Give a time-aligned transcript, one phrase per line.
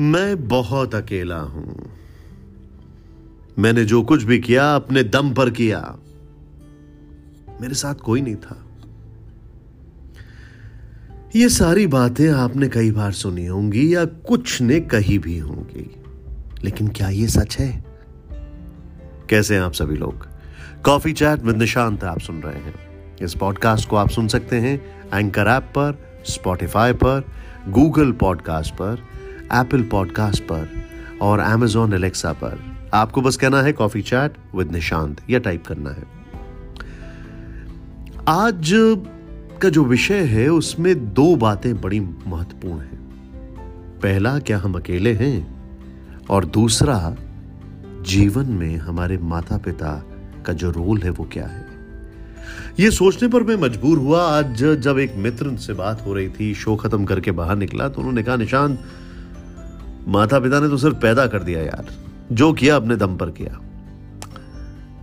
[0.00, 1.90] मैं बहुत अकेला हूँ।
[3.58, 5.96] मैंने जो कुछ भी किया, अपने दम पर किया।
[7.60, 8.66] मेरे साथ कोई नहीं था।
[11.36, 16.02] ये सारी बातें आपने कई बार सुनी होंगी या कुछ ने कही भी होंगी।
[16.64, 17.84] लेकिन क्या ये सच है?
[19.30, 20.28] कैसे हैं आप सभी लोग?
[20.84, 22.74] कॉफ़ी चैट विद निशांत आप सुन रहे हैं।
[23.22, 27.24] इस पॉडकास्ट को आप सुन सकते हैं एंकर ऐप पर स्पॉटिफाई पर
[27.68, 29.23] गूगल पॉडकास्ट पर
[29.54, 30.70] एप्पल पॉडकास्ट पर
[31.22, 32.60] और एमेजॉन एलेक्सा पर।
[32.94, 36.04] आपको बस कहना है कॉफ़ी चैट विद निशांत या टाइप करना है।
[38.28, 38.70] आज
[39.62, 42.96] का जो विषय है, उसमें दो बातें बड़ी महत्वपूर्ण हैं।
[44.02, 45.54] पहला, क्या हम अकेले हैं?
[46.30, 47.16] और दूसरा,
[48.02, 50.04] जीवन में हमारे माता पिता
[50.46, 51.66] का जो रोल है, वो क्या है?
[52.80, 56.54] ये सोचने पर मैं मजबूर हुआ। आज जब एक मित्र से बात हो रही थी
[56.54, 58.78] शो खत्म करके बाहर निकला तो उन्होंने कहा निशांत
[60.08, 61.86] माता पिता ने तो सिर्फ़ पैदा कर दिया यार।
[62.32, 63.60] जो किया, अपने दम पर किया।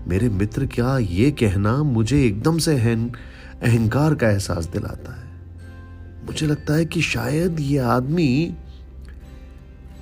[0.07, 5.31] मेरे मित्र, क्या ये कहना मुझे एकदम से अहंकार का एहसास दिलाता है?
[6.25, 8.55] मुझे लगता है कि शायद ये आदमी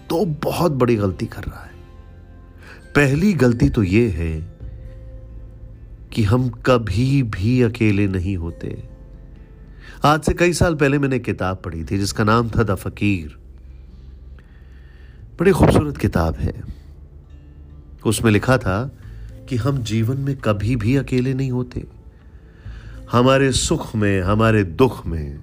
[0.10, 1.72] तो बहुत बड़ी गलती कर रहा है।
[2.96, 4.58] पहली गलती तो ये है
[6.14, 8.84] कि हम कभी भी अकेले नहीं होते।
[10.06, 13.38] आज से कई साल पहले मैंने किताब पढ़ी थी, जिसका नाम था द फकीर।
[15.40, 16.64] बड़ी खूबसूरत किताब है।
[18.06, 18.92] उसमें लिखा था
[19.50, 21.88] कि हम जीवन में कभी भी अकेले नहीं होते।
[23.12, 25.40] हमारे सुख में, हमारे दुख में,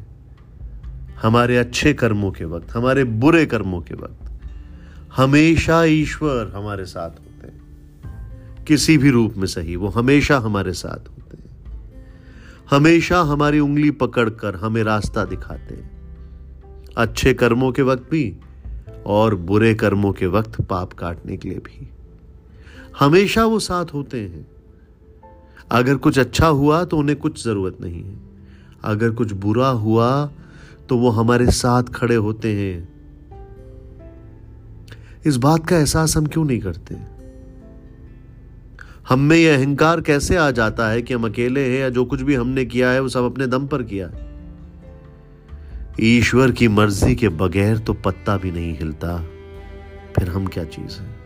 [1.23, 4.41] हमारे अच्छे कर्मों के वक्त, हमारे बुरे कर्मों के वक्त,
[5.17, 7.63] हमेशा ईश्वर हमारे साथ होते हैं।
[8.65, 12.07] किसी भी रूप में सही, वो हमेशा हमारे साथ होते हैं।
[12.71, 16.17] हमेशा हमारी उंगली पकड़कर हमें रास्ता दिखाते हैं।
[16.97, 18.37] अच्छे कर्मों के वक्त भी
[19.07, 21.91] और बुरे कर्मों के वक्त पाप काटने के लिए भी।
[23.01, 24.47] हमेशा वो साथ होते हैं।
[25.71, 28.17] अगर कुछ अच्छा हुआ तो उन्हें कुछ ज़रूरत नहीं है।
[28.85, 30.31] अगर कुछ बुरा हुआ
[30.89, 32.97] तो वो हमारे साथ खड़े होते हैं।
[35.27, 36.97] इस बात का एहसास हम क्यों नहीं करते?
[39.09, 42.21] हम में यह अहंकार कैसे आ जाता है कि हम अकेले हैं या जो कुछ
[42.21, 44.26] भी हमने किया है, वो सब अपने दम पर किया है?
[46.01, 49.17] ईश्वर की मर्ज़ी के बगैर तो पत्ता भी नहीं हिलता।
[50.19, 51.17] फिर हम क्या चीज़ है?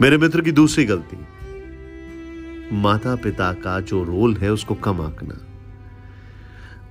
[0.00, 1.16] मेरे मित्र की दूसरी गलती।
[2.72, 5.34] माता पिता का जो रोल है उसको कम आंकना।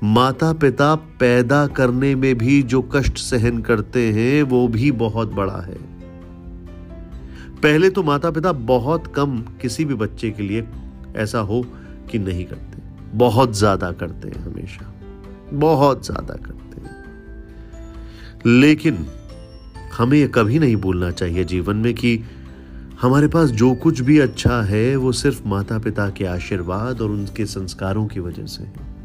[0.04, 5.62] माता पिता पैदा करने में भी जो कष्ट सहन करते हैं, वो भी बहुत बड़ा
[5.62, 5.78] है।
[7.64, 10.68] पहले तो माता पिता बहुत कम किसी भी बच्चे के लिए
[11.16, 11.66] ऐसा हो
[12.12, 12.78] कि नहीं करते।
[13.18, 14.94] बहुत ज़्यादा करते हैं हमेशा।
[15.54, 16.96] बहुत ज़्यादा करते हैं।
[18.46, 19.08] लेकिन
[19.98, 22.24] हमें यह कभी नहीं भूलना चाहिए जीवन में कि
[23.02, 27.46] हमारे पास जो कुछ भी अच्छा है, वो सिर्फ़ माता पिता के आशीर्वाद और उनके
[27.46, 29.00] संस्कारों की वजह से है।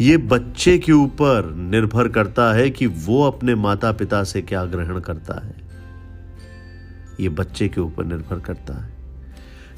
[0.00, 5.00] ये बच्चे के ऊपर निर्भर करता है कि वो अपने माता पिता से क्या ग्रहण
[5.00, 5.54] करता है।
[7.20, 8.90] ये बच्चे के ऊपर निर्भर करता है।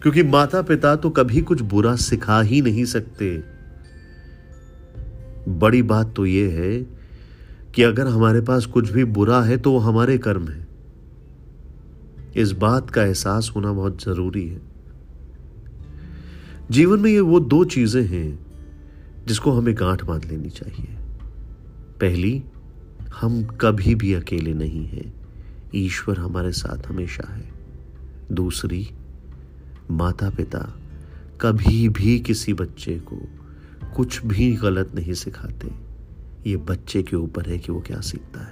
[0.02, 3.44] क्योंकि माता पिता तो कभी कुछ बुरा सिखा ही नहीं सकते।
[5.48, 6.86] बड़ी बात तो यह है
[7.74, 10.68] कि अगर हमारे पास कुछ भी बुरा है तो वो हमारे कर्म है।
[12.36, 14.60] इस बात का एहसास होना बहुत ज़रूरी है।
[16.70, 18.46] जीवन में ये वो दो चीज़ें हैं
[19.26, 20.86] जिसको हमें गांठ बाँध लेनी चाहिए।
[22.00, 22.42] पहली,
[23.20, 25.14] हम कभी भी अकेले नहीं हैं।
[25.74, 27.48] ईश्वर हमारे साथ हमेशा है।
[28.32, 28.90] दूसरी
[29.90, 30.74] माता पिता
[31.40, 33.28] कभी भी किसी बच्चे को
[33.96, 35.68] कुछ भी गलत नहीं सिखाते।
[36.50, 38.51] ये बच्चे के ऊपर है कि वो क्या सीखता है।